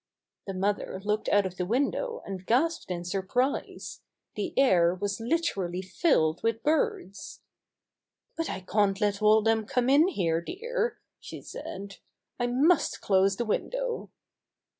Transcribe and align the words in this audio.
The 0.47 0.55
mother 0.55 0.99
looked 1.05 1.29
out 1.29 1.45
of 1.45 1.57
the 1.57 1.65
window 1.67 2.23
and 2.25 2.43
gasped 2.43 2.89
in 2.89 3.03
surprise. 3.03 4.01
The 4.33 4.51
air 4.57 4.95
was 4.95 5.19
literally 5.19 5.83
filled 5.83 6.41
with 6.41 6.63
birds. 6.63 7.41
"But 8.35 8.49
I 8.49 8.61
can't 8.61 8.99
let 8.99 9.21
all 9.21 9.43
them 9.43 9.67
come 9.67 9.91
in 9.91 10.07
here, 10.07 10.41
dear," 10.41 10.97
she 11.19 11.39
said. 11.39 11.97
"I 12.39 12.47
must 12.47 12.99
close 12.99 13.35
the 13.35 13.45
window." 13.45 14.09